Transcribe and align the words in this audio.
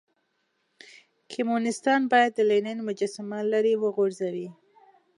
کمونيستان 1.31 2.01
بايد 2.11 2.31
د 2.35 2.39
لينن 2.51 2.77
مجسمه 2.87 3.39
ليرې 3.51 3.75
وغورځوئ. 3.79 4.47